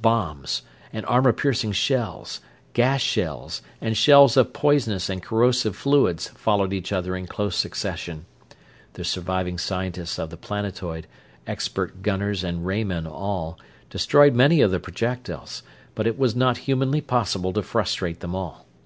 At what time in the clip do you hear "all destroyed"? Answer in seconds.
13.06-14.32